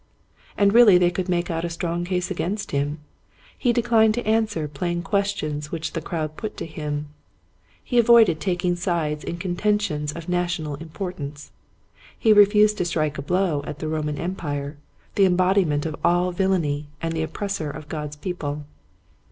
[0.57, 3.01] And really they could make out a strong case against him.
[3.55, 7.09] He declined to answer plain questions which the crowd put to him.
[7.83, 11.51] He avoided taking sides in contentions of national importance.
[12.17, 14.75] He refused to strike a blow at the Roman Empire,
[15.13, 18.65] the embodiment of all villamy and the oppressor of God's people.